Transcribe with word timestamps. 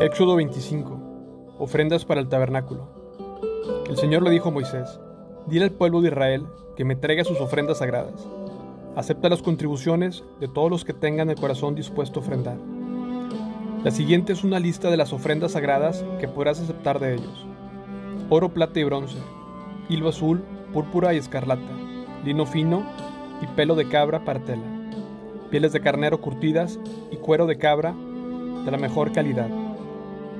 Éxodo 0.00 0.34
25. 0.34 1.54
Ofrendas 1.60 2.04
para 2.04 2.20
el 2.20 2.28
tabernáculo. 2.28 2.88
El 3.88 3.96
Señor 3.96 4.24
le 4.24 4.30
dijo 4.30 4.48
a 4.48 4.52
Moisés, 4.52 4.98
dile 5.46 5.66
al 5.66 5.70
pueblo 5.70 6.00
de 6.00 6.08
Israel 6.08 6.46
que 6.74 6.84
me 6.84 6.96
traiga 6.96 7.22
sus 7.22 7.40
ofrendas 7.40 7.78
sagradas. 7.78 8.26
Acepta 8.96 9.28
las 9.28 9.40
contribuciones 9.40 10.24
de 10.40 10.48
todos 10.48 10.68
los 10.68 10.84
que 10.84 10.94
tengan 10.94 11.30
el 11.30 11.36
corazón 11.36 11.76
dispuesto 11.76 12.18
a 12.18 12.22
ofrendar. 12.24 12.56
La 13.84 13.92
siguiente 13.92 14.32
es 14.32 14.42
una 14.42 14.58
lista 14.58 14.90
de 14.90 14.96
las 14.96 15.12
ofrendas 15.12 15.52
sagradas 15.52 16.04
que 16.18 16.26
podrás 16.26 16.60
aceptar 16.60 16.98
de 16.98 17.14
ellos. 17.14 17.46
Oro, 18.30 18.48
plata 18.48 18.80
y 18.80 18.84
bronce, 18.84 19.18
hilo 19.88 20.08
azul, 20.08 20.42
púrpura 20.72 21.14
y 21.14 21.18
escarlata, 21.18 21.72
lino 22.24 22.46
fino 22.46 22.82
y 23.40 23.46
pelo 23.46 23.76
de 23.76 23.88
cabra 23.88 24.24
para 24.24 24.40
tela, 24.40 24.90
pieles 25.52 25.72
de 25.72 25.80
carnero 25.80 26.20
curtidas 26.20 26.80
y 27.12 27.16
cuero 27.16 27.46
de 27.46 27.58
cabra 27.58 27.94
de 28.64 28.70
la 28.72 28.78
mejor 28.78 29.12
calidad 29.12 29.63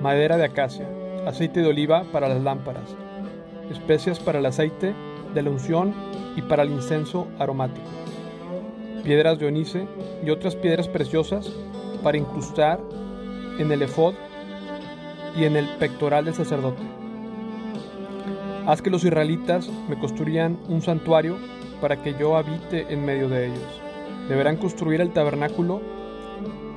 madera 0.05 0.37
de 0.37 0.45
acacia, 0.45 0.87
aceite 1.27 1.61
de 1.61 1.67
oliva 1.67 2.05
para 2.13 2.29
las 2.29 2.43
lámparas, 2.43 2.95
especias 3.71 4.21
para 4.21 4.39
el 4.39 4.45
aceite 4.45 4.95
de 5.33 5.41
la 5.41 5.49
unción 5.49 5.95
y 6.37 6.43
para 6.43 6.63
el 6.63 6.73
incenso 6.73 7.27
aromático, 7.39 7.87
piedras 9.03 9.39
de 9.39 9.47
onice 9.47 9.89
y 10.23 10.29
otras 10.29 10.57
piedras 10.57 10.89
preciosas 10.89 11.51
para 12.03 12.19
incrustar 12.19 12.81
en 13.59 13.73
el 13.73 13.81
efod 13.81 14.13
y 15.39 15.45
en 15.45 15.57
el 15.57 15.67
pectoral 15.79 16.27
del 16.27 16.35
sacerdote. 16.35 16.83
Haz 18.67 18.83
que 18.83 18.91
los 18.91 19.05
israelitas 19.05 19.71
me 19.89 19.99
construyan 19.99 20.59
un 20.69 20.83
santuario 20.83 21.39
para 21.81 22.03
que 22.03 22.15
yo 22.21 22.37
habite 22.37 22.93
en 22.93 23.07
medio 23.07 23.31
de 23.31 23.47
ellos. 23.47 23.81
Deberán 24.29 24.59
construir 24.59 25.01
el 25.01 25.15
tabernáculo 25.15 25.81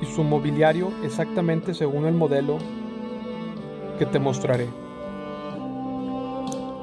y 0.00 0.06
su 0.06 0.24
mobiliario 0.24 0.90
exactamente 1.04 1.74
según 1.74 2.06
el 2.06 2.14
modelo 2.14 2.56
te 4.06 4.18
mostraré. 4.18 4.68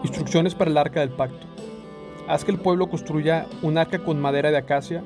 Instrucciones 0.03 0.55
para 0.55 0.71
el 0.71 0.77
arca 0.77 0.99
del 0.99 1.09
pacto. 1.09 1.47
Haz 2.27 2.43
que 2.43 2.51
el 2.51 2.59
pueblo 2.59 2.89
construya 2.89 3.47
un 3.61 3.77
arca 3.77 3.99
con 3.99 4.19
madera 4.19 4.51
de 4.51 4.57
acacia, 4.57 5.03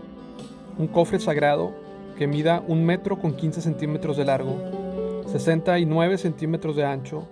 un 0.78 0.88
cofre 0.88 1.20
sagrado 1.20 1.74
que 2.18 2.28
mida 2.28 2.64
un 2.68 2.86
metro 2.86 3.18
con 3.18 3.34
15 3.34 3.62
centímetros 3.62 4.18
de 4.18 4.26
largo, 4.26 4.58
69 5.28 6.18
centímetros 6.18 6.76
de 6.76 6.86
ancho 6.86 7.28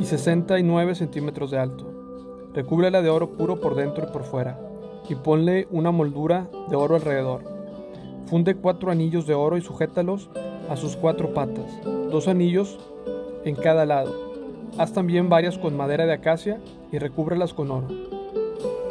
y 0.00 0.04
69 0.04 0.94
centímetros 0.94 1.50
de 1.50 1.58
alto. 1.58 1.86
Recúbrela 2.54 3.02
de 3.02 3.10
oro 3.10 3.30
puro 3.30 3.60
por 3.60 3.76
dentro 3.76 4.08
y 4.08 4.12
por 4.12 4.24
fuera, 4.24 4.58
y 5.08 5.14
ponle 5.14 5.68
una 5.70 5.90
moldura 5.90 6.48
de 6.68 6.76
oro 6.76 6.96
alrededor. 6.96 7.42
Funde 8.26 8.56
cuatro 8.56 8.90
anillos 8.90 9.26
de 9.26 9.34
oro 9.34 9.56
y 9.56 9.60
sujétalos 9.60 10.30
a 10.68 10.76
sus 10.76 10.96
cuatro 10.96 11.34
patas, 11.34 11.80
dos 12.10 12.26
anillos 12.28 12.78
en 13.44 13.54
cada 13.54 13.86
lado. 13.86 14.30
Haz 14.78 14.92
también 14.92 15.28
varias 15.28 15.58
con 15.58 15.76
madera 15.76 16.06
de 16.06 16.12
acacia 16.12 16.60
y 16.92 16.98
recúbrelas 16.98 17.54
con 17.54 17.70
oro. 17.70 17.88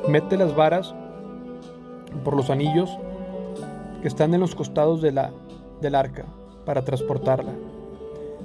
Mete 0.08 0.38
las 0.38 0.56
varas 0.56 0.94
por 2.24 2.36
los 2.36 2.50
anillos 2.50 2.90
que 4.02 4.08
están 4.08 4.34
en 4.34 4.40
los 4.40 4.56
costados 4.56 5.02
de 5.02 5.12
la, 5.12 5.32
del 5.82 5.96
arca 5.96 6.26
para 6.66 6.84
transportarla. 6.84 7.54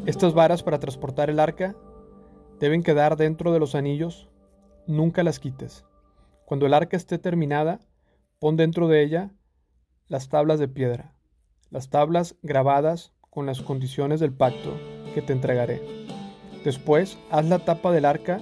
Estas 0.06 0.34
varas 0.34 0.62
para 0.62 0.78
transportar 0.78 1.30
el 1.30 1.40
arca 1.40 1.74
deben 2.60 2.82
quedar 2.82 3.16
dentro 3.16 3.52
de 3.52 3.58
los 3.58 3.74
anillos, 3.74 4.28
nunca 4.86 5.22
las 5.22 5.40
quites. 5.40 5.84
Cuando 6.44 6.66
el 6.66 6.74
arca 6.74 6.96
esté 6.96 7.18
terminada, 7.18 7.80
pon 8.38 8.56
dentro 8.56 8.88
de 8.88 9.02
ella 9.02 9.30
las 10.08 10.28
tablas 10.28 10.58
de 10.58 10.68
piedra, 10.68 11.14
las 11.70 11.88
tablas 11.88 12.36
grabadas 12.42 13.12
con 13.30 13.46
las 13.46 13.62
condiciones 13.62 14.20
del 14.20 14.32
pacto 14.32 14.72
que 15.12 15.22
te 15.22 15.32
entregaré. 15.32 15.82
Después, 16.64 17.18
haz 17.30 17.44
la 17.44 17.58
tapa 17.58 17.92
del 17.92 18.06
arca, 18.06 18.40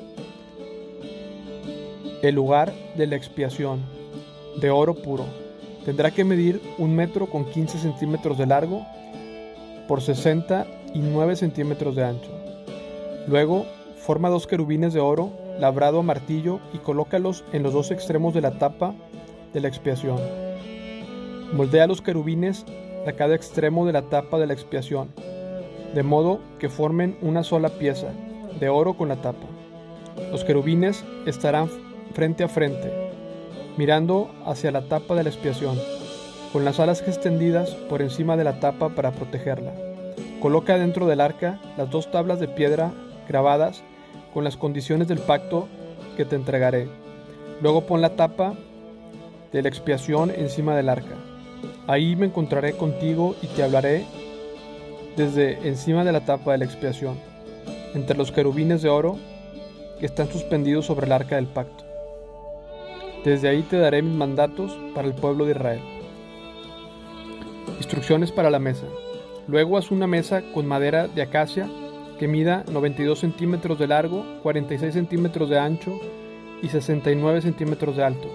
el 2.23 2.35
lugar 2.35 2.73
de 2.97 3.07
la 3.09 3.17
expiación, 3.17 3.81
de 4.61 4.71
oro 4.71 4.95
puro. 4.95 5.25
Tendrá 5.85 6.13
que 6.13 6.25
medir 6.25 6.61
un 6.79 6.95
metro 6.95 7.27
con 7.27 7.45
15 7.45 7.79
centímetros 7.79 8.39
de 8.39 8.47
largo 8.47 8.87
por 9.89 10.01
69 10.01 11.35
centímetros 11.35 11.97
de 11.97 12.05
ancho. 12.05 12.31
Luego, 13.27 13.67
forma 13.97 14.31
dos 14.31 14.47
querubines 14.47 14.95
de 14.95 15.01
oro 15.01 15.33
labrado 15.59 15.99
a 15.99 16.03
martillo 16.03 16.61
y 16.73 16.79
colócalos 16.79 17.45
en 17.53 17.63
los 17.63 17.73
dos 17.73 17.91
extremos 17.91 18.35
de 18.35 18.41
la 18.41 18.53
tapa 18.53 18.95
de 19.53 19.61
la 19.61 19.69
expiación. 19.69 20.19
Moldea 21.53 21.89
los 21.89 22.01
querubines 22.01 22.65
a 23.07 23.13
cada 23.13 23.35
extremo 23.35 23.85
de 23.85 23.93
la 23.93 24.03
tapa 24.03 24.39
de 24.39 24.47
la 24.47 24.53
expiación 24.53 25.09
de 25.95 26.03
modo 26.03 26.41
que 26.59 26.69
formen 26.69 27.17
una 27.21 27.43
sola 27.43 27.69
pieza, 27.69 28.09
de 28.59 28.69
oro 28.69 28.95
con 28.95 29.09
la 29.09 29.17
tapa. 29.17 29.47
Los 30.31 30.45
querubines 30.45 31.05
estarán 31.27 31.69
frente 32.15 32.45
a 32.45 32.49
frente, 32.49 32.93
mirando 33.77 34.31
hacia 34.47 34.71
la 34.71 34.83
tapa 34.83 35.15
de 35.15 35.25
la 35.25 35.31
expiación, 35.31 35.79
con 36.53 36.65
las 36.65 36.81
alas 36.81 37.03
extendidas 37.07 37.71
por 37.89 38.03
encima 38.03 38.37
de 38.37 38.45
la 38.45 38.61
tapa 38.61 38.91
para 38.91 39.13
protegerla. 39.13 39.73
Coloca 40.41 40.79
dentro 40.79 41.07
del 41.07 41.21
arca 41.21 41.61
las 41.77 41.91
dos 41.91 42.11
tablas 42.11 42.41
de 42.41 42.49
piedra 42.49 42.93
grabadas 43.29 43.83
con 44.35 44.45
las 44.45 44.57
condiciones 44.57 45.09
del 45.09 45.19
pacto 45.19 45.69
que 46.17 46.25
te 46.25 46.37
entregaré. 46.37 46.89
Luego 47.61 47.83
pon 47.83 48.01
la 48.01 48.17
tapa 48.17 48.55
de 49.53 49.63
la 49.63 49.69
expiación 49.69 50.31
encima 50.31 50.75
del 50.75 50.89
arca. 50.89 51.17
Ahí 51.87 52.17
me 52.17 52.27
encontraré 52.27 52.73
contigo 52.73 53.37
y 53.43 53.47
te 53.49 53.63
hablaré 53.63 54.05
desde 55.17 55.67
encima 55.69 56.05
de 56.05 56.13
la 56.13 56.25
tapa 56.25 56.53
de 56.53 56.59
la 56.59 56.65
expiación, 56.65 57.19
entre 57.95 58.17
los 58.17 58.33
querubines 58.33 58.83
de 58.83 58.89
oro 58.89 59.19
que 60.01 60.07
están 60.07 60.29
suspendidos 60.31 60.87
sobre 60.87 61.07
el 61.07 61.13
arca 61.13 61.37
del 61.37 61.47
pacto. 61.47 61.85
Desde 63.25 63.49
ahí 63.49 63.63
te 63.63 63.79
daré 63.79 64.03
mis 64.03 64.17
mandatos 64.17 64.77
para 64.95 65.07
el 65.07 65.15
pueblo 65.15 65.45
de 65.45 65.53
Israel. 65.53 65.81
Instrucciones 67.79 68.33
para 68.33 68.51
la 68.51 68.59
mesa. 68.59 68.87
Luego 69.47 69.77
haz 69.77 69.91
una 69.91 70.07
mesa 70.07 70.43
con 70.55 70.67
madera 70.67 71.09
de 71.09 71.23
acacia 71.23 71.69
que 72.19 72.27
mida 72.27 72.65
92 72.71 73.19
centímetros 73.19 73.79
de 73.79 73.87
largo, 73.87 74.25
46 74.43 74.95
centímetros 74.95 75.51
de 75.51 75.59
ancho 75.59 76.01
y 76.63 76.69
69 76.69 77.43
centímetros 77.43 77.97
de 77.97 78.05
alto. 78.05 78.29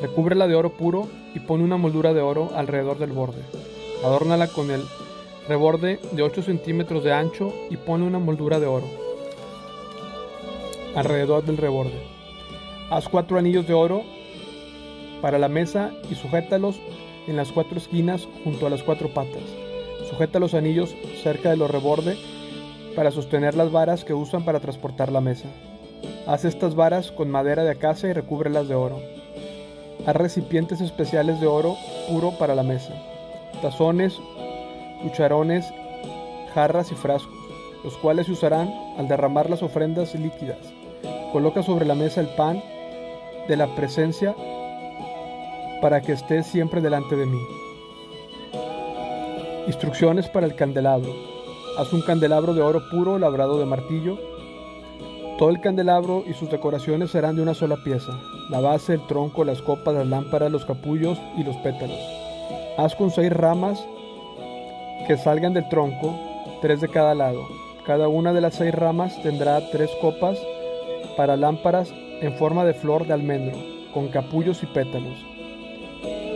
Recúbrela 0.00 0.46
de 0.46 0.54
oro 0.54 0.70
puro 0.70 1.08
y 1.34 1.40
pone 1.40 1.64
una 1.64 1.76
moldura 1.76 2.14
de 2.14 2.20
oro 2.20 2.50
alrededor 2.54 2.98
del 2.98 3.12
borde. 3.12 3.42
Adórnala 4.04 4.46
con 4.46 4.70
el 4.70 4.82
reborde 5.48 5.98
de 6.12 6.22
8 6.22 6.42
centímetros 6.42 7.02
de 7.02 7.12
ancho 7.12 7.52
y 7.70 7.76
pone 7.76 8.06
una 8.06 8.18
moldura 8.18 8.60
de 8.60 8.66
oro 8.66 9.08
alrededor 10.94 11.44
del 11.44 11.56
reborde. 11.56 12.02
Haz 12.90 13.08
cuatro 13.08 13.38
anillos 13.38 13.66
de 13.66 13.74
oro 13.74 14.02
para 15.20 15.38
la 15.38 15.48
mesa 15.48 15.92
y 16.10 16.14
sujétalos 16.14 16.80
en 17.26 17.36
las 17.36 17.52
cuatro 17.52 17.78
esquinas 17.78 18.26
junto 18.44 18.66
a 18.66 18.70
las 18.70 18.82
cuatro 18.82 19.12
patas. 19.12 19.42
Sujeta 20.08 20.38
los 20.38 20.54
anillos 20.54 20.94
cerca 21.22 21.50
de 21.50 21.56
los 21.56 21.70
reborde 21.70 22.16
para 22.96 23.10
sostener 23.10 23.54
las 23.54 23.70
varas 23.70 24.04
que 24.04 24.14
usan 24.14 24.44
para 24.44 24.60
transportar 24.60 25.12
la 25.12 25.20
mesa. 25.20 25.48
Haz 26.26 26.44
estas 26.44 26.74
varas 26.74 27.12
con 27.12 27.30
madera 27.30 27.64
de 27.64 27.70
acacia 27.70 28.08
y 28.08 28.12
recúbrelas 28.12 28.68
de 28.68 28.74
oro. 28.74 29.00
Haz 30.06 30.16
recipientes 30.16 30.80
especiales 30.80 31.40
de 31.40 31.46
oro 31.46 31.76
puro 32.08 32.32
para 32.38 32.54
la 32.54 32.62
mesa. 32.62 32.94
Tazones 33.60 34.18
cucharones, 35.02 35.72
jarras 36.54 36.90
y 36.92 36.94
frascos, 36.94 37.34
los 37.84 37.96
cuales 37.98 38.26
se 38.26 38.32
usarán 38.32 38.72
al 38.96 39.08
derramar 39.08 39.48
las 39.48 39.62
ofrendas 39.62 40.14
líquidas. 40.14 40.58
Coloca 41.32 41.62
sobre 41.62 41.86
la 41.86 41.94
mesa 41.94 42.20
el 42.20 42.28
pan 42.28 42.62
de 43.48 43.56
la 43.56 43.74
presencia 43.74 44.34
para 45.80 46.00
que 46.00 46.12
esté 46.12 46.42
siempre 46.42 46.80
delante 46.80 47.16
de 47.16 47.26
mí. 47.26 47.40
Instrucciones 49.66 50.28
para 50.28 50.46
el 50.46 50.54
candelabro. 50.54 51.12
Haz 51.78 51.92
un 51.92 52.02
candelabro 52.02 52.54
de 52.54 52.62
oro 52.62 52.80
puro 52.90 53.18
labrado 53.18 53.58
de 53.58 53.66
martillo. 53.66 54.18
Todo 55.38 55.50
el 55.50 55.60
candelabro 55.60 56.24
y 56.26 56.32
sus 56.34 56.50
decoraciones 56.50 57.10
serán 57.10 57.36
de 57.36 57.42
una 57.42 57.54
sola 57.54 57.76
pieza. 57.84 58.18
La 58.50 58.60
base, 58.60 58.94
el 58.94 59.06
tronco, 59.06 59.44
las 59.44 59.62
copas, 59.62 59.94
las 59.94 60.06
lámparas, 60.06 60.50
los 60.50 60.64
capullos 60.64 61.18
y 61.36 61.44
los 61.44 61.54
pétalos. 61.58 61.98
Haz 62.76 62.96
con 62.96 63.10
seis 63.10 63.32
ramas 63.32 63.84
que 65.08 65.16
salgan 65.16 65.54
del 65.54 65.66
tronco, 65.70 66.14
tres 66.60 66.82
de 66.82 66.88
cada 66.88 67.14
lado. 67.14 67.48
Cada 67.86 68.08
una 68.08 68.34
de 68.34 68.42
las 68.42 68.56
seis 68.56 68.74
ramas 68.74 69.20
tendrá 69.22 69.58
tres 69.70 69.90
copas 70.02 70.38
para 71.16 71.34
lámparas 71.34 71.94
en 72.20 72.34
forma 72.34 72.66
de 72.66 72.74
flor 72.74 73.06
de 73.06 73.14
almendro, 73.14 73.56
con 73.94 74.08
capullos 74.08 74.62
y 74.62 74.66
pétalos. 74.66 75.16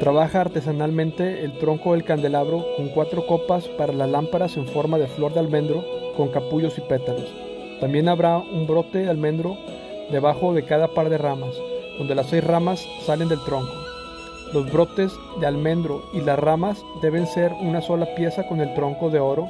Trabaja 0.01 0.41
artesanalmente 0.41 1.45
el 1.45 1.53
tronco 1.59 1.93
del 1.93 2.03
candelabro 2.03 2.65
con 2.79 2.89
cuatro 2.89 3.27
copas 3.27 3.69
para 3.69 3.93
las 3.93 4.09
lámparas 4.09 4.57
en 4.57 4.67
forma 4.67 4.97
de 4.97 5.07
flor 5.07 5.35
de 5.35 5.41
almendro, 5.41 5.85
con 6.17 6.29
capullos 6.29 6.79
y 6.79 6.81
pétalos. 6.81 7.31
También 7.79 8.09
habrá 8.09 8.39
un 8.39 8.67
brote 8.67 9.01
de 9.01 9.11
almendro 9.11 9.59
debajo 10.11 10.55
de 10.55 10.65
cada 10.65 10.89
par 10.89 11.11
de 11.11 11.19
ramas, 11.19 11.55
donde 11.99 12.15
las 12.15 12.27
seis 12.31 12.43
ramas 12.43 12.83
salen 13.05 13.29
del 13.29 13.45
tronco. 13.45 13.82
Los 14.53 14.71
brotes 14.71 15.13
de 15.41 15.47
almendro 15.47 16.03
y 16.13 16.21
las 16.21 16.39
ramas 16.39 16.85
deben 17.01 17.27
ser 17.27 17.53
una 17.53 17.81
sola 17.81 18.15
pieza 18.15 18.47
con 18.47 18.61
el 18.61 18.75
tronco 18.75 19.09
de 19.09 19.19
oro 19.19 19.49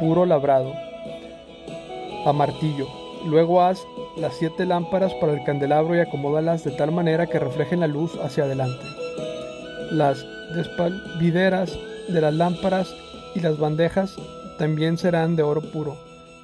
puro 0.00 0.26
labrado, 0.26 0.72
a 2.26 2.32
martillo. 2.32 2.88
Luego 3.24 3.62
haz 3.62 3.86
las 4.16 4.34
siete 4.34 4.66
lámparas 4.66 5.14
para 5.14 5.32
el 5.32 5.44
candelabro 5.44 5.94
y 5.94 6.00
acomódalas 6.00 6.64
de 6.64 6.72
tal 6.72 6.90
manera 6.90 7.28
que 7.28 7.38
reflejen 7.38 7.78
la 7.78 7.86
luz 7.86 8.18
hacia 8.20 8.42
adelante. 8.44 8.84
Las 9.92 10.26
despalvideras 10.56 11.78
de 12.08 12.20
las 12.20 12.34
lámparas 12.34 12.92
y 13.36 13.40
las 13.40 13.56
bandejas 13.58 14.16
también 14.58 14.98
serán 14.98 15.36
de 15.36 15.44
oro 15.44 15.60
puro. 15.60 15.96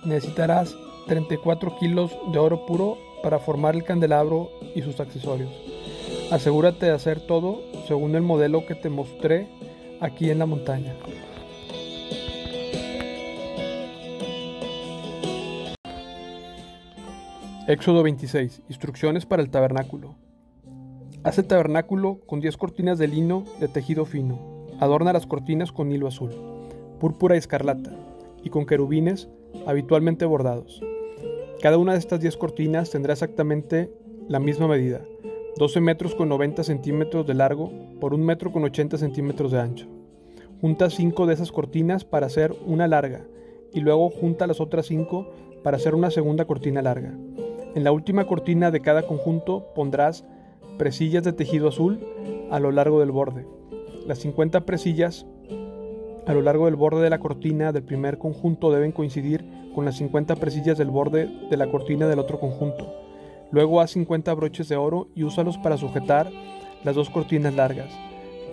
Necesitarás 0.05 0.77
34 1.09 1.77
kilos 1.81 2.17
de 2.33 2.39
oro 2.39 2.65
puro 2.67 2.97
para 3.23 3.41
formar 3.41 3.75
el 3.75 3.83
candelabro 3.83 4.51
y 4.77 4.83
sus 4.83 5.01
accesorios. 5.01 5.51
Asegúrate 6.31 6.85
de 6.85 6.93
hacer 6.93 7.23
todo 7.23 7.63
según 7.87 8.15
el 8.15 8.21
modelo 8.21 8.67
que 8.67 8.75
te 8.75 8.91
mostré 8.91 9.49
aquí 9.99 10.31
en 10.31 10.39
la 10.39 10.45
montaña. 10.45 10.95
Éxodo 17.67 18.03
26. 18.03 18.61
Instrucciones 18.69 19.25
para 19.25 19.41
el 19.41 19.49
tabernáculo. 19.49 20.17
Haz 21.25 21.39
el 21.39 21.47
tabernáculo 21.47 22.21
con 22.27 22.41
10 22.41 22.59
cortinas 22.59 22.99
de 22.99 23.09
lino 23.09 23.45
de 23.59 23.69
tejido 23.69 24.05
fino. 24.05 24.67
Adorna 24.81 25.15
las 25.15 25.27
cortinas 25.27 25.73
con 25.73 25.91
hilo 25.91 26.09
azul, 26.09 26.31
púrpura 27.01 27.37
y 27.37 27.39
escarlata, 27.39 27.93
y 28.45 28.51
con 28.51 28.67
querubines 28.67 29.31
habitualmente 29.67 30.27
bordados. 30.27 30.83
Cada 31.63 31.79
una 31.79 31.93
de 31.93 31.99
estas 32.01 32.21
10 32.21 32.37
cortinas 32.37 32.91
tendrá 32.91 33.15
exactamente 33.15 33.91
la 34.29 34.41
misma 34.41 34.69
medida, 34.69 35.01
12 35.59 35.81
metros 35.81 36.15
con 36.15 36.29
90 36.29 36.63
centímetros 36.63 37.27
de 37.27 37.35
largo 37.35 37.73
por 38.01 38.15
1 38.15 38.25
metro 38.25 38.53
con 38.53 38.63
80 38.63 38.97
centímetros 38.97 39.51
de 39.51 39.59
ancho. 39.59 39.87
Junta 40.61 40.89
5 40.89 41.27
de 41.27 41.35
esas 41.35 41.51
cortinas 41.51 42.05
para 42.05 42.27
hacer 42.27 42.55
una 42.65 42.87
larga, 42.87 43.27
y 43.75 43.81
luego 43.81 44.09
junta 44.09 44.47
las 44.47 44.61
otras 44.61 44.87
5 44.87 45.27
para 45.65 45.77
hacer 45.77 45.97
una 45.97 46.13
segunda 46.13 46.45
cortina 46.45 46.81
larga. 46.81 47.13
En 47.75 47.83
la 47.83 47.91
última 47.91 48.25
cortina 48.25 48.71
de 48.71 48.81
cada 48.81 49.03
conjunto 49.03 49.67
pondrás 49.75 50.25
presillas 50.79 51.25
de 51.25 51.33
tejido 51.33 51.69
azul 51.69 51.99
a 52.53 52.61
lo 52.61 52.71
largo 52.71 53.01
del 53.01 53.11
borde. 53.11 53.45
Las 54.07 54.21
50 54.21 54.61
presillas 54.61 55.27
a 56.27 56.35
lo 56.35 56.43
largo 56.43 56.67
del 56.67 56.77
borde 56.77 57.03
de 57.03 57.11
la 57.11 57.19
cortina 57.19 57.73
del 57.73 57.83
primer 57.83 58.19
conjunto 58.19 58.71
deben 58.71 58.93
coincidir 58.93 59.45
con 59.75 59.85
las 59.85 59.97
50 59.97 60.37
presillas 60.37 60.79
del 60.79 60.91
borde 60.91 61.29
de 61.51 61.57
la 61.57 61.69
cortina 61.69 62.07
del 62.07 62.21
otro 62.21 62.39
conjunto. 62.39 63.08
Luego 63.51 63.81
haz 63.81 63.93
50 63.93 64.33
broches 64.35 64.69
de 64.69 64.77
oro 64.77 65.09
y 65.15 65.23
úsalos 65.23 65.57
para 65.59 65.79
sujetar 65.79 66.31
las 66.85 66.95
dos 66.95 67.11
cortinas 67.11 67.55
largas. 67.55 67.89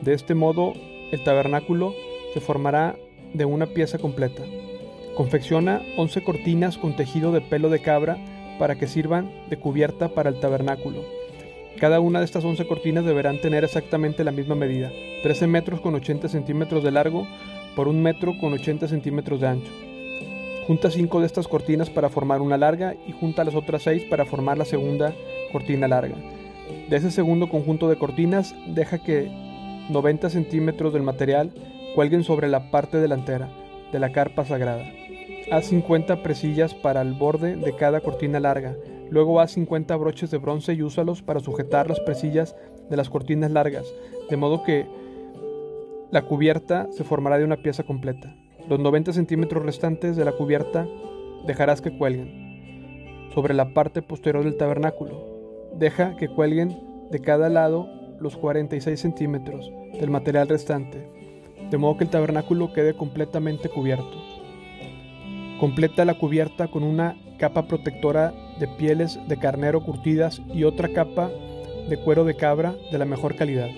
De 0.02 0.14
este 0.14 0.36
modo, 0.36 0.74
el 1.12 1.24
tabernáculo 1.24 1.94
se 2.34 2.42
formará 2.42 2.96
de 3.34 3.46
una 3.46 3.68
pieza 3.68 3.98
completa. 3.98 4.44
Confecciona 5.16 5.82
11 5.98 6.24
cortinas 6.24 6.78
con 6.78 6.96
tejido 6.96 7.32
de 7.32 7.42
pelo 7.42 7.70
de 7.70 7.82
cabra 7.82 8.18
para 8.60 8.76
que 8.76 8.88
sirvan 8.88 9.32
de 9.50 9.58
cubierta 9.58 10.10
para 10.10 10.30
el 10.30 10.40
tabernáculo. 10.40 11.04
Cada 11.80 12.00
una 12.00 12.20
de 12.20 12.26
estas 12.26 12.46
11 12.46 12.68
cortinas 12.68 13.04
deberán 13.06 13.42
tener 13.42 13.66
exactamente 13.66 14.24
la 14.24 14.32
misma 14.32 14.56
medida, 14.56 14.92
13 15.24 15.48
metros 15.48 15.82
con 15.82 15.94
80 15.94 16.30
centímetros 16.30 16.84
de 16.84 16.92
largo 16.92 17.28
por 17.76 17.90
1 17.90 18.00
metro 18.00 18.34
con 18.40 18.54
80 18.54 18.88
centímetros 18.88 19.42
de 19.42 19.48
ancho. 19.48 19.72
Junta 20.68 20.90
5 20.90 21.20
de 21.20 21.28
estas 21.28 21.48
cortinas 21.48 21.92
para 21.92 22.10
formar 22.10 22.42
una 22.42 22.58
larga 22.58 22.96
y 23.06 23.12
junta 23.12 23.44
las 23.44 23.54
otras 23.54 23.84
6 23.84 24.06
para 24.10 24.26
formar 24.26 24.58
la 24.58 24.66
segunda 24.66 25.14
cortina 25.52 25.88
larga. 25.88 26.16
De 26.90 26.98
ese 26.98 27.12
segundo 27.12 27.50
conjunto 27.50 27.88
de 27.88 27.98
cortinas, 27.98 28.56
deja 28.68 28.98
que 28.98 29.30
90 29.92 30.32
centímetros 30.32 30.92
del 30.92 31.04
material 31.04 31.54
cuelguen 31.94 32.24
sobre 32.24 32.48
la 32.48 32.72
parte 32.72 32.98
delantera 32.98 33.50
de 33.92 34.00
la 34.00 34.12
carpa 34.12 34.44
sagrada. 34.44 34.86
Haz 35.52 35.66
50 35.66 36.24
presillas 36.24 36.74
para 36.74 37.04
el 37.04 37.14
borde 37.14 37.56
de 37.56 37.76
cada 37.76 38.02
cortina 38.02 38.40
larga. 38.40 38.76
Luego 39.12 39.40
haz 39.40 39.52
50 39.52 39.96
broches 39.98 40.32
de 40.32 40.40
bronce 40.40 40.74
y 40.74 40.82
úsalos 40.82 41.22
para 41.22 41.42
sujetar 41.42 41.88
las 41.88 42.00
presillas 42.00 42.56
de 42.90 42.98
las 42.98 43.12
cortinas 43.12 43.52
largas, 43.52 43.86
de 44.32 44.38
modo 44.38 44.64
que 44.64 44.88
la 46.10 46.24
cubierta 46.24 46.88
se 46.92 47.04
formará 47.04 47.38
de 47.38 47.46
una 47.46 47.58
pieza 47.58 47.84
completa. 47.84 48.36
Los 48.68 48.80
90 48.80 49.14
centímetros 49.14 49.64
restantes 49.64 50.16
de 50.16 50.26
la 50.26 50.32
cubierta 50.32 50.88
dejarás 51.46 51.82
que 51.82 51.96
cuelguen 51.96 53.30
sobre 53.34 53.54
la 53.54 53.74
parte 53.76 54.02
posterior 54.02 54.44
del 54.44 54.58
tabernáculo. 54.58 55.24
Deja 55.78 56.16
que 56.16 56.30
cuelguen 56.30 56.80
de 57.12 57.20
cada 57.20 57.50
lado 57.50 57.88
los 58.20 58.38
46 58.38 59.00
centímetros 59.00 59.72
del 60.00 60.10
material 60.10 60.48
restante, 60.48 61.08
de 61.70 61.78
modo 61.78 61.98
que 61.98 62.06
el 62.06 62.10
tabernáculo 62.10 62.74
quede 62.74 62.96
completamente 62.96 63.70
cubierto. 63.70 64.24
Completa 65.60 66.04
la 66.04 66.18
cubierta 66.18 66.68
con 66.68 66.84
una 66.84 67.18
capa 67.38 67.68
protectora 67.68 68.34
de 68.60 68.68
pieles 68.68 69.20
de 69.28 69.38
carnero 69.38 69.84
curtidas 69.84 70.42
y 70.54 70.64
otra 70.64 70.90
capa 70.90 71.30
de 71.88 71.98
cuero 71.98 72.24
de 72.24 72.36
cabra 72.36 72.74
de 72.92 72.98
la 72.98 73.06
mejor 73.06 73.36
calidad. 73.36 73.70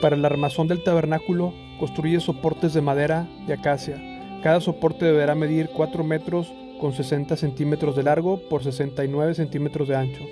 Para 0.00 0.14
el 0.14 0.24
armazón 0.24 0.68
del 0.68 0.84
tabernáculo 0.84 1.52
construye 1.82 2.20
soportes 2.20 2.74
de 2.74 2.80
madera 2.80 3.28
de 3.48 3.54
acacia. 3.54 4.00
Cada 4.40 4.60
soporte 4.60 5.04
deberá 5.04 5.34
medir 5.34 5.68
4 5.74 6.04
metros 6.04 6.54
con 6.80 6.92
60 6.92 7.36
centímetros 7.36 7.96
de 7.96 8.04
largo 8.04 8.40
por 8.48 8.62
69 8.62 9.34
centímetros 9.34 9.88
de 9.88 9.96
ancho 9.96 10.22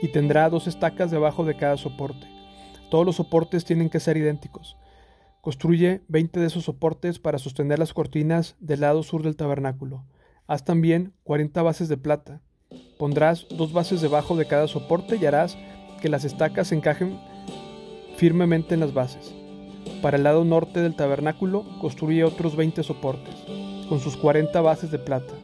y 0.00 0.12
tendrá 0.12 0.48
dos 0.48 0.68
estacas 0.68 1.10
debajo 1.10 1.44
de 1.44 1.56
cada 1.56 1.76
soporte. 1.76 2.28
Todos 2.88 3.04
los 3.04 3.16
soportes 3.16 3.64
tienen 3.64 3.90
que 3.90 3.98
ser 3.98 4.16
idénticos. 4.16 4.76
Construye 5.40 6.02
20 6.06 6.38
de 6.38 6.46
esos 6.46 6.66
soportes 6.66 7.18
para 7.18 7.38
sostener 7.38 7.80
las 7.80 7.92
cortinas 7.92 8.54
del 8.60 8.82
lado 8.82 9.02
sur 9.02 9.24
del 9.24 9.34
tabernáculo. 9.34 10.04
Haz 10.46 10.64
también 10.64 11.14
40 11.24 11.62
bases 11.62 11.88
de 11.88 11.96
plata. 11.96 12.42
Pondrás 12.96 13.48
dos 13.50 13.72
bases 13.72 14.02
debajo 14.02 14.36
de 14.36 14.46
cada 14.46 14.68
soporte 14.68 15.16
y 15.20 15.26
harás 15.26 15.58
que 16.00 16.08
las 16.08 16.22
estacas 16.24 16.68
se 16.68 16.76
encajen 16.76 17.18
firmemente 18.16 18.74
en 18.74 18.80
las 18.80 18.94
bases. 18.94 19.41
Para 20.00 20.16
el 20.16 20.24
lado 20.24 20.44
norte 20.44 20.80
del 20.80 20.94
tabernáculo 20.94 21.64
construye 21.80 22.24
otros 22.24 22.56
20 22.56 22.82
soportes, 22.82 23.34
con 23.88 24.00
sus 24.00 24.16
40 24.16 24.60
bases 24.60 24.90
de 24.90 24.98
plata. 24.98 25.34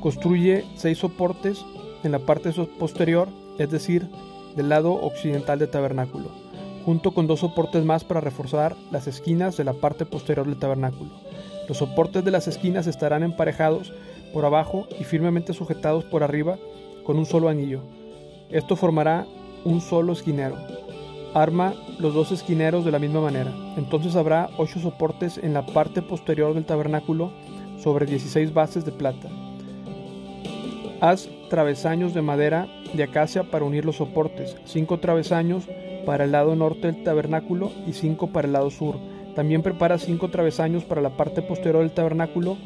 Construye 0.00 0.64
6 0.76 0.98
soportes 0.98 1.64
en 2.02 2.12
la 2.12 2.18
parte 2.18 2.50
posterior, 2.78 3.28
es 3.58 3.70
decir, 3.70 4.08
del 4.56 4.68
lado 4.68 4.92
occidental 4.92 5.58
del 5.58 5.70
tabernáculo 5.70 6.44
junto 6.84 7.12
con 7.12 7.26
dos 7.26 7.40
soportes 7.40 7.84
más 7.84 8.04
para 8.04 8.20
reforzar 8.20 8.76
las 8.90 9.06
esquinas 9.06 9.56
de 9.56 9.64
la 9.64 9.72
parte 9.72 10.04
posterior 10.04 10.46
del 10.46 10.58
tabernáculo. 10.58 11.10
Los 11.66 11.78
soportes 11.78 12.24
de 12.24 12.30
las 12.30 12.46
esquinas 12.46 12.86
estarán 12.86 13.22
emparejados 13.22 13.92
por 14.32 14.44
abajo 14.44 14.86
y 15.00 15.04
firmemente 15.04 15.54
sujetados 15.54 16.04
por 16.04 16.22
arriba 16.22 16.58
con 17.04 17.18
un 17.18 17.24
solo 17.24 17.48
anillo. 17.48 17.80
Esto 18.50 18.76
formará 18.76 19.26
un 19.64 19.80
solo 19.80 20.12
esquinero. 20.12 20.56
Arma 21.34 21.74
los 21.98 22.14
dos 22.14 22.30
esquineros 22.30 22.84
de 22.84 22.92
la 22.92 23.00
misma 23.00 23.20
manera. 23.20 23.52
Entonces 23.76 24.14
habrá 24.14 24.50
ocho 24.56 24.78
soportes 24.78 25.38
en 25.38 25.52
la 25.52 25.66
parte 25.66 26.00
posterior 26.00 26.54
del 26.54 26.64
tabernáculo 26.64 27.32
sobre 27.78 28.06
16 28.06 28.54
bases 28.54 28.84
de 28.84 28.92
plata. 28.92 29.28
Haz 31.00 31.28
travesaños 31.50 32.14
de 32.14 32.22
madera 32.22 32.68
de 32.94 33.02
acacia 33.02 33.42
para 33.50 33.64
unir 33.64 33.84
los 33.84 33.96
soportes, 33.96 34.56
cinco 34.64 35.00
travesaños 35.00 35.64
para 36.06 36.24
el 36.24 36.32
lado 36.32 36.54
norte 36.54 36.92
del 36.92 37.02
tabernáculo 37.02 37.72
y 37.86 37.92
cinco 37.92 38.28
para 38.28 38.46
el 38.46 38.52
lado 38.52 38.70
sur. 38.70 38.96
También 39.34 39.62
prepara 39.62 39.98
cinco 39.98 40.30
travesaños 40.30 40.84
para 40.84 41.00
la 41.00 41.16
parte 41.16 41.42
posterior 41.42 41.82
del 41.82 41.90
tabernáculo, 41.90 42.56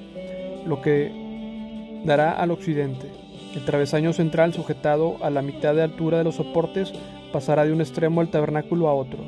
lo 0.66 0.82
que 0.82 2.02
dará 2.04 2.32
al 2.32 2.50
occidente. 2.50 3.10
El 3.54 3.64
travesaño 3.64 4.12
central, 4.12 4.52
sujetado 4.52 5.16
a 5.22 5.30
la 5.30 5.40
mitad 5.40 5.74
de 5.74 5.82
altura 5.82 6.18
de 6.18 6.24
los 6.24 6.34
soportes, 6.34 6.92
pasará 7.32 7.64
de 7.64 7.72
un 7.72 7.80
extremo 7.80 8.20
del 8.20 8.30
tabernáculo 8.30 8.88
a 8.88 8.94
otro. 8.94 9.18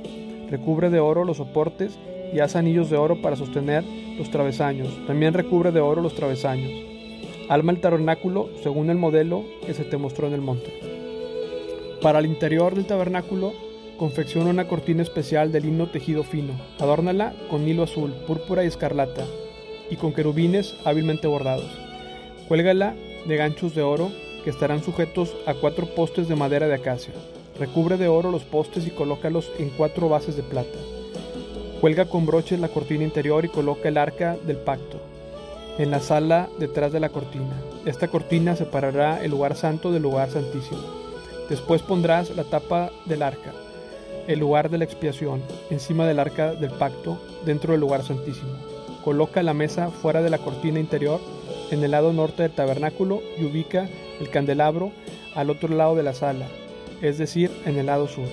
Recubre 0.50 0.90
de 0.90 1.00
oro 1.00 1.24
los 1.24 1.38
soportes 1.38 1.98
y 2.32 2.40
haz 2.40 2.56
anillos 2.56 2.90
de 2.90 2.96
oro 2.96 3.20
para 3.22 3.36
sostener 3.36 3.84
los 4.18 4.30
travesaños. 4.30 4.88
También 5.06 5.34
recubre 5.34 5.72
de 5.72 5.80
oro 5.80 6.02
los 6.02 6.14
travesaños. 6.14 6.72
Alma 7.48 7.72
el 7.72 7.80
tabernáculo 7.80 8.48
según 8.62 8.90
el 8.90 8.96
modelo 8.96 9.44
que 9.66 9.74
se 9.74 9.84
te 9.84 9.96
mostró 9.96 10.26
en 10.26 10.34
el 10.34 10.40
monte. 10.40 10.72
Para 12.00 12.18
el 12.18 12.26
interior 12.26 12.74
del 12.74 12.86
tabernáculo 12.86 13.52
Confecciona 14.00 14.48
una 14.48 14.66
cortina 14.66 15.02
especial 15.02 15.52
de 15.52 15.60
lino 15.60 15.88
tejido 15.90 16.24
fino. 16.24 16.54
Adórnala 16.78 17.34
con 17.50 17.68
hilo 17.68 17.82
azul, 17.82 18.14
púrpura 18.26 18.64
y 18.64 18.66
escarlata, 18.66 19.26
y 19.90 19.96
con 19.96 20.14
querubines 20.14 20.74
hábilmente 20.86 21.26
bordados. 21.26 21.70
Cuélgala 22.48 22.94
de 23.26 23.36
ganchos 23.36 23.74
de 23.74 23.82
oro 23.82 24.10
que 24.42 24.48
estarán 24.48 24.82
sujetos 24.82 25.36
a 25.44 25.52
cuatro 25.52 25.84
postes 25.94 26.28
de 26.28 26.34
madera 26.34 26.66
de 26.66 26.76
acacia. 26.76 27.12
Recubre 27.60 27.96
de 27.96 28.08
oro 28.08 28.32
los 28.32 28.42
postes 28.42 28.86
y 28.86 28.90
colócalos 28.90 29.52
en 29.58 29.68
cuatro 29.70 30.08
bases 30.08 30.34
de 30.34 30.42
plata. 30.42 30.78
Cuelga 31.80 32.06
con 32.06 32.26
broches 32.26 32.58
la 32.58 32.68
cortina 32.68 33.04
interior 33.04 33.44
y 33.44 33.48
coloca 33.48 33.88
el 33.88 33.98
arca 33.98 34.36
del 34.46 34.56
pacto 34.56 34.98
en 35.78 35.90
la 35.90 36.00
sala 36.00 36.48
detrás 36.58 36.92
de 36.92 37.00
la 37.00 37.10
cortina. 37.10 37.54
Esta 37.86 38.08
cortina 38.08 38.56
separará 38.56 39.22
el 39.22 39.30
lugar 39.30 39.56
santo 39.56 39.92
del 39.92 40.02
lugar 40.02 40.30
santísimo. 40.30 40.82
Después 41.48 41.82
pondrás 41.82 42.34
la 42.34 42.44
tapa 42.44 42.90
del 43.06 43.22
arca 43.22 43.52
el 44.26 44.38
lugar 44.38 44.70
de 44.70 44.78
la 44.78 44.84
expiación, 44.84 45.42
encima 45.70 46.06
del 46.06 46.20
arca 46.20 46.52
del 46.52 46.70
pacto, 46.70 47.18
dentro 47.44 47.72
del 47.72 47.80
lugar 47.80 48.04
santísimo. 48.04 48.52
Coloca 49.04 49.42
la 49.42 49.54
mesa 49.54 49.90
fuera 49.90 50.22
de 50.22 50.30
la 50.30 50.38
cortina 50.38 50.78
interior 50.78 51.20
en 51.70 51.82
el 51.82 51.90
lado 51.92 52.12
norte 52.12 52.42
del 52.42 52.52
tabernáculo 52.52 53.22
y 53.38 53.44
ubica 53.44 53.88
el 54.20 54.30
candelabro 54.30 54.92
al 55.34 55.50
otro 55.50 55.74
lado 55.74 55.94
de 55.94 56.02
la 56.02 56.14
sala, 56.14 56.46
es 57.02 57.18
decir, 57.18 57.50
en 57.66 57.78
el 57.78 57.86
lado 57.86 58.08
sur. 58.08 58.26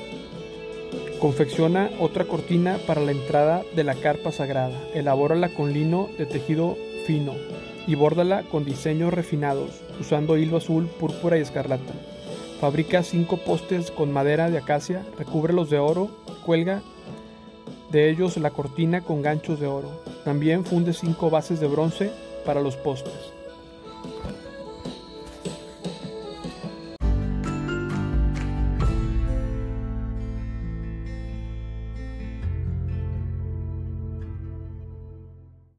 Confecciona 1.19 1.89
otra 1.99 2.25
cortina 2.25 2.77
para 2.85 3.01
la 3.01 3.11
entrada 3.11 3.63
de 3.75 3.83
la 3.83 3.95
carpa 3.95 4.31
sagrada. 4.31 4.79
Elabórala 4.93 5.49
con 5.49 5.73
lino 5.73 6.09
de 6.17 6.25
tejido 6.25 6.77
fino 7.05 7.33
y 7.87 7.95
bórdala 7.95 8.43
con 8.43 8.65
diseños 8.65 9.13
refinados, 9.13 9.81
usando 9.99 10.37
hilo 10.37 10.57
azul, 10.57 10.87
púrpura 10.87 11.37
y 11.37 11.41
escarlata. 11.41 11.93
Fabrica 12.59 13.03
cinco 13.03 13.37
postes 13.37 13.91
con 13.91 14.11
madera 14.11 14.49
de 14.49 14.57
acacia, 14.57 15.05
recúbrelos 15.17 15.69
de 15.69 15.79
oro, 15.79 16.09
cuelga 16.45 16.81
de 17.91 18.09
ellos 18.09 18.37
la 18.37 18.51
cortina 18.51 19.01
con 19.01 19.21
ganchos 19.21 19.59
de 19.59 19.67
oro. 19.67 19.89
También 20.25 20.65
funde 20.65 20.93
cinco 20.93 21.29
bases 21.29 21.59
de 21.59 21.67
bronce 21.67 22.11
para 22.45 22.61
los 22.61 22.75
postes. 22.75 23.36